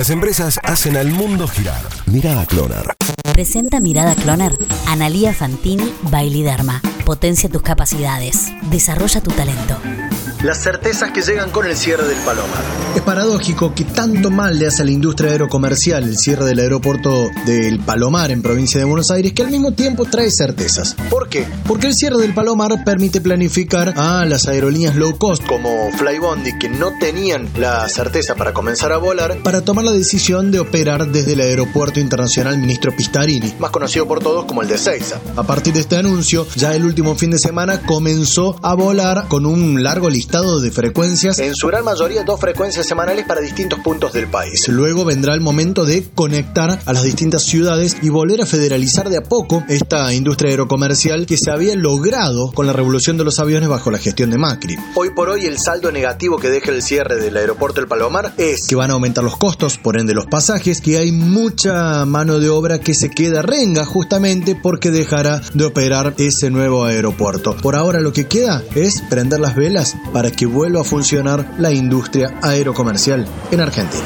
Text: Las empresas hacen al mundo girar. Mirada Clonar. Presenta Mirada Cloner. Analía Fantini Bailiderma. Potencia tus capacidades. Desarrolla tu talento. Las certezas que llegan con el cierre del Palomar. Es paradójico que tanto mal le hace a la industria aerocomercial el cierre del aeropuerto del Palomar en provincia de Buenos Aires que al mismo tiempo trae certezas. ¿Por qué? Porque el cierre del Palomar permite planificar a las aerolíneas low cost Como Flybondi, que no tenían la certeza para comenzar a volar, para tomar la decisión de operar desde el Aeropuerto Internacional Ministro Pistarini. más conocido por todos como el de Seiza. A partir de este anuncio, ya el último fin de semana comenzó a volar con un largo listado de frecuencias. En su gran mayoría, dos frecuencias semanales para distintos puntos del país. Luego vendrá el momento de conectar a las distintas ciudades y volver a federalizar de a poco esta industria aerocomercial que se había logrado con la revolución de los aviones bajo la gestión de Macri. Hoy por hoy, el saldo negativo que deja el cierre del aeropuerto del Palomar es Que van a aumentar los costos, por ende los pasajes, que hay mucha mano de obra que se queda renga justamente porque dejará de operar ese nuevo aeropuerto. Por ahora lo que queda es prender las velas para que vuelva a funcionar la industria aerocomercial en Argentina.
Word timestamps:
Las 0.00 0.08
empresas 0.08 0.58
hacen 0.62 0.96
al 0.96 1.10
mundo 1.10 1.46
girar. 1.46 1.82
Mirada 2.06 2.46
Clonar. 2.46 2.94
Presenta 3.34 3.80
Mirada 3.80 4.14
Cloner. 4.14 4.56
Analía 4.86 5.34
Fantini 5.34 5.92
Bailiderma. 6.04 6.80
Potencia 7.04 7.50
tus 7.50 7.60
capacidades. 7.60 8.50
Desarrolla 8.70 9.20
tu 9.20 9.30
talento. 9.30 9.76
Las 10.42 10.62
certezas 10.62 11.10
que 11.10 11.20
llegan 11.20 11.50
con 11.50 11.66
el 11.66 11.76
cierre 11.76 12.08
del 12.08 12.16
Palomar. 12.24 12.64
Es 12.96 13.02
paradójico 13.02 13.74
que 13.74 13.84
tanto 13.84 14.30
mal 14.30 14.58
le 14.58 14.66
hace 14.66 14.80
a 14.80 14.84
la 14.86 14.90
industria 14.90 15.32
aerocomercial 15.32 16.02
el 16.02 16.16
cierre 16.16 16.46
del 16.46 16.60
aeropuerto 16.60 17.28
del 17.44 17.78
Palomar 17.78 18.30
en 18.30 18.40
provincia 18.40 18.80
de 18.80 18.86
Buenos 18.86 19.10
Aires 19.10 19.34
que 19.34 19.42
al 19.42 19.50
mismo 19.50 19.72
tiempo 19.72 20.06
trae 20.06 20.30
certezas. 20.30 20.96
¿Por 21.10 21.28
qué? 21.28 21.46
Porque 21.66 21.88
el 21.88 21.94
cierre 21.94 22.16
del 22.16 22.32
Palomar 22.32 22.84
permite 22.86 23.20
planificar 23.20 23.92
a 23.98 24.24
las 24.24 24.48
aerolíneas 24.48 24.96
low 24.96 25.18
cost 25.18 25.44
Como 25.44 25.92
Flybondi, 25.92 26.58
que 26.58 26.70
no 26.70 26.92
tenían 26.98 27.46
la 27.58 27.86
certeza 27.90 28.34
para 28.34 28.54
comenzar 28.54 28.92
a 28.92 28.96
volar, 28.96 29.42
para 29.42 29.60
tomar 29.60 29.84
la 29.84 29.92
decisión 29.92 30.50
de 30.50 30.60
operar 30.60 31.06
desde 31.08 31.34
el 31.34 31.40
Aeropuerto 31.40 32.00
Internacional 32.00 32.56
Ministro 32.56 32.96
Pistarini. 32.96 33.54
más 33.58 33.70
conocido 33.70 34.08
por 34.08 34.20
todos 34.20 34.46
como 34.46 34.62
el 34.62 34.68
de 34.68 34.78
Seiza. 34.78 35.20
A 35.36 35.42
partir 35.42 35.74
de 35.74 35.80
este 35.80 35.98
anuncio, 35.98 36.46
ya 36.56 36.74
el 36.74 36.86
último 36.86 37.14
fin 37.14 37.30
de 37.30 37.38
semana 37.38 37.82
comenzó 37.82 38.56
a 38.62 38.72
volar 38.72 39.28
con 39.28 39.44
un 39.44 39.82
largo 39.82 40.08
listado 40.08 40.29
de 40.30 40.70
frecuencias. 40.70 41.40
En 41.40 41.56
su 41.56 41.66
gran 41.66 41.84
mayoría, 41.84 42.22
dos 42.22 42.38
frecuencias 42.38 42.86
semanales 42.86 43.26
para 43.26 43.40
distintos 43.40 43.80
puntos 43.80 44.12
del 44.12 44.28
país. 44.28 44.68
Luego 44.68 45.04
vendrá 45.04 45.34
el 45.34 45.40
momento 45.40 45.84
de 45.84 46.06
conectar 46.14 46.78
a 46.86 46.92
las 46.92 47.02
distintas 47.02 47.42
ciudades 47.42 47.96
y 48.00 48.10
volver 48.10 48.40
a 48.40 48.46
federalizar 48.46 49.10
de 49.10 49.16
a 49.16 49.22
poco 49.22 49.64
esta 49.68 50.14
industria 50.14 50.52
aerocomercial 50.52 51.26
que 51.26 51.36
se 51.36 51.50
había 51.50 51.74
logrado 51.74 52.52
con 52.52 52.68
la 52.68 52.72
revolución 52.72 53.18
de 53.18 53.24
los 53.24 53.40
aviones 53.40 53.68
bajo 53.68 53.90
la 53.90 53.98
gestión 53.98 54.30
de 54.30 54.38
Macri. 54.38 54.76
Hoy 54.94 55.10
por 55.10 55.28
hoy, 55.30 55.46
el 55.46 55.58
saldo 55.58 55.90
negativo 55.90 56.38
que 56.38 56.48
deja 56.48 56.70
el 56.70 56.82
cierre 56.82 57.16
del 57.16 57.36
aeropuerto 57.36 57.80
del 57.80 57.88
Palomar 57.88 58.32
es 58.36 58.68
Que 58.68 58.76
van 58.76 58.90
a 58.90 58.94
aumentar 58.94 59.24
los 59.24 59.36
costos, 59.36 59.78
por 59.78 59.98
ende 59.98 60.14
los 60.14 60.26
pasajes, 60.26 60.80
que 60.80 60.98
hay 60.98 61.10
mucha 61.10 62.04
mano 62.06 62.38
de 62.38 62.50
obra 62.50 62.78
que 62.78 62.94
se 62.94 63.10
queda 63.10 63.42
renga 63.42 63.84
justamente 63.84 64.54
porque 64.54 64.92
dejará 64.92 65.42
de 65.54 65.64
operar 65.64 66.14
ese 66.18 66.50
nuevo 66.50 66.84
aeropuerto. 66.84 67.56
Por 67.56 67.74
ahora 67.74 68.00
lo 68.00 68.12
que 68.12 68.28
queda 68.28 68.62
es 68.76 69.02
prender 69.10 69.40
las 69.40 69.56
velas 69.56 69.96
para 70.20 70.30
que 70.30 70.44
vuelva 70.44 70.82
a 70.82 70.84
funcionar 70.84 71.54
la 71.56 71.72
industria 71.72 72.34
aerocomercial 72.42 73.26
en 73.50 73.60
Argentina. 73.60 74.04